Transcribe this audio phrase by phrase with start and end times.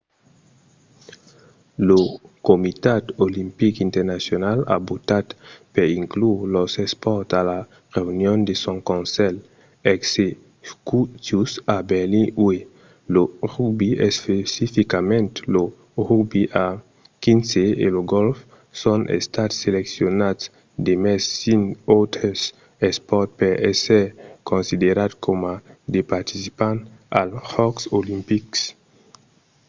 [1.87, 2.01] lo
[2.49, 5.27] comitat olimpic internacional a votat
[5.75, 7.59] per inclure los espòrts a la
[7.97, 9.39] reünion de son conselh
[9.95, 11.39] executiu
[11.75, 12.61] a berlin uèi.
[13.13, 15.63] lo rugbi especificament lo
[16.07, 16.67] rugbi a
[17.47, 17.55] xv
[17.85, 18.37] e lo gòlf
[18.81, 20.43] son estats seleccionats
[20.87, 21.63] demest cinc
[21.97, 22.37] autres
[22.89, 24.05] espòrts per èsser
[24.51, 25.53] considerats coma
[25.93, 26.83] de participants
[27.19, 28.59] als jòcs olimpics